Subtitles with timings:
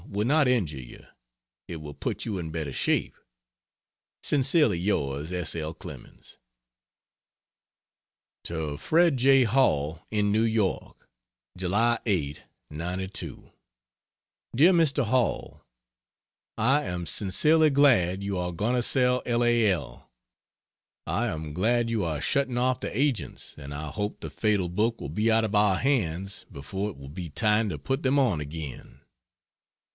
[0.07, 1.05] will not injure you
[1.69, 3.15] it will put you in better shape.
[4.23, 5.55] Sincerely Yours S.
[5.55, 5.73] L.
[5.73, 6.37] CLEMENS.
[8.45, 9.43] To Fred J.
[9.43, 11.07] Hall, in New York:
[11.55, 13.51] July 8, '92.
[14.55, 15.05] DEAR MR.
[15.05, 15.63] HALL,
[16.57, 19.43] I am sincerely glad you are going to sell L.
[19.45, 19.67] A.
[19.69, 20.11] L.
[21.07, 24.99] I am glad you are shutting off the agents, and I hope the fatal book
[24.99, 28.41] will be out of our hands before it will be time to put them on
[28.41, 28.97] again.